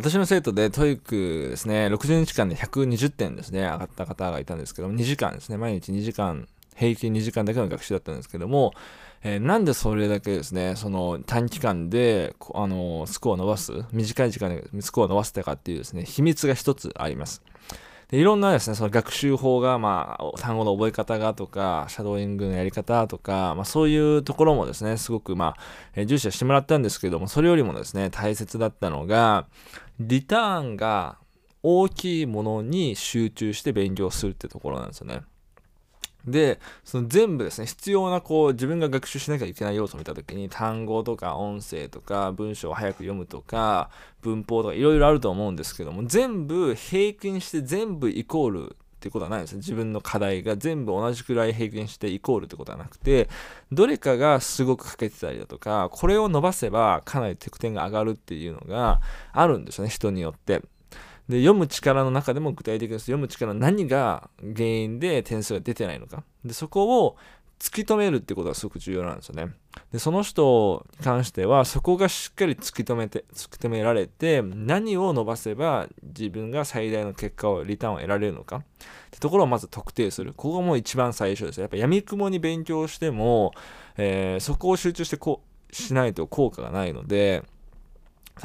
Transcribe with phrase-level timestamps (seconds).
[0.00, 8.72] 私の生徒で TOEIC ですね、60日間で120点ですね、上がった方がいたんですけども、2時間ですね、毎日2時間、平均2時間だけの学習だったんですけども、
[9.22, 17.42] えー、なんでそれだけですね、その短期間で、あの、スコアを伸ばす、短い時間でスコアを伸ばせたかっていうですね、秘密が一つあります。
[18.10, 25.56] でいろんなですね、その学習法が、まあ、単語の覚え方がとか、シャドーイングのやり方とか、まあ、そういうところもですね、すごく、まあ、
[25.94, 29.46] え、重視はしてもらったんですけども、それよりもですね、大切だったのが、
[30.00, 31.18] リターンが
[31.62, 35.20] 大きいものに集中して勉強するってところなんですよね。
[36.26, 43.90] で、その全部ですね、必要なこう自分が学習しなきゃいけない要素を見たときに、単語とか音声とか文章を早く読むとか、
[44.22, 49.58] 文法とかいろいろあると思うんですけども、全部平均して全部イコールっていうことはないんですね。
[49.58, 53.30] 自分の課題が全部同じくらい平均してイコールってことはなくて、
[53.72, 59.00] どれかがすごく欠けてたりだとか、これを伸ばせばかなり得点が上がるっていうのが
[59.32, 60.60] あるんですよね、人によって。
[61.30, 66.24] で、読む力の中でも具体的に読む力の何が原因で点数が出てないのか。
[66.44, 67.16] で、そこを
[67.60, 69.52] 突き止めるってことがすごく重要なんですよね。
[69.92, 78.62] で、その人に関しては、そこがしっかり突き止めて、突き止められて、何を伸ばせば自分が最大の結果を、リターンを得られるのかっ
[79.10, 80.32] てところをまず特定する。
[80.34, 83.52] ここがもう一番最初ですやっぱ闇雲に勉強しても、
[83.96, 87.44] えー、そこを集中してこう、しないと効果がないので、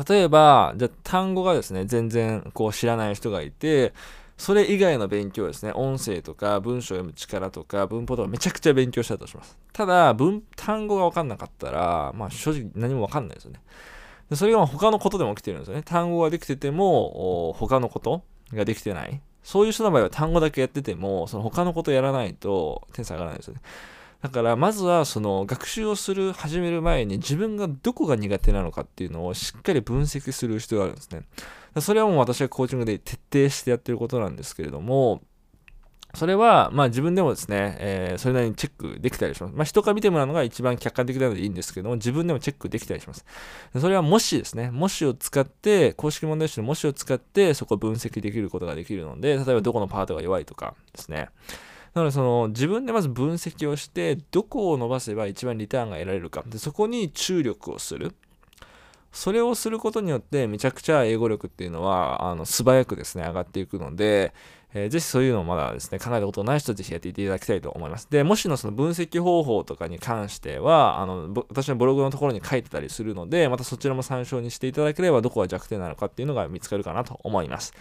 [0.08, 3.94] 例えば、じゃ単語がですね、全然こう知らない人がいて、
[4.38, 9.58] それ以外の勉強ですね、音声とか文章を読む力とか文法とかめちゃくちゃ勉強したとします。
[9.72, 13.62] ただ、文、単語がわかんなかったら、まあ正直何もわかんないですよね。
[14.30, 15.84] でそれが他のことでも起きてるんですよね。
[15.84, 18.24] 単語ができてても、他のこと
[18.54, 19.22] ができてない。
[19.44, 23.62] そういう人の場合は単語だけやってても、その他のことやらないと点数上がらないですよね。
[24.26, 31.22] だからまずはその学習をする始める前に自分がどこが苦手なのかっていうのをしっかり分析する必要があるんですね。
[31.80, 35.22] それはもう私はコーチングで徹底してやってることなんですけれども、
[36.16, 39.54] それは、まあ自分でもですね、えー、それなりにチェックできたりします。
[39.54, 43.26] まあ人から見てもらうのが一番客観的なのでいいんですけども、自分でもチェックできたりします。
[43.80, 51.30] それはもしですね、もしを使って、公式問題集のもしを使って、そこを分析できることができるので、例えばどこのパートが弱いとかですね。
[51.96, 56.44] なのでその自分でまず分析をしてどこを伸ばせば一番リターンが得られるか。
[56.46, 58.14] でそこに注力をする。
[59.14, 64.34] それをすることによってめちゃくちゃ英語力っていうのはあの素早くですね上がっていくので、
[64.74, 68.10] えー、ぜひそういうのをまだですね考えたことない人はぜひやっていていただきたいと思います。
[68.12, 77.74] でもしのその分析方法とかに関してはあの私のブログのところに書いてたりするのでまたそちらも参照にしていただければどこが弱点なのかっていうのが見つかるかなと思います。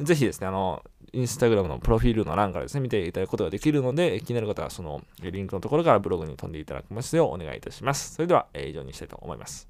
[0.00, 0.82] ぜひですねあの
[1.12, 8.14] インスタグラムのプロフィールの欄からですね、見ていただくことができるので、気になる方はそのリンクのところからブログに飛んでいただきますようお願いいたします。
[8.14, 9.68] それでは、え以上にしたいと思います。